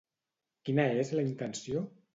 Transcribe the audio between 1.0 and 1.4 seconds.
és la